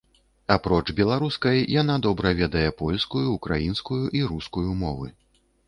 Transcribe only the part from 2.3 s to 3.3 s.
ведае польскую,